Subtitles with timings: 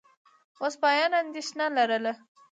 [0.61, 2.13] وسپاسیان اندېښنه لرله.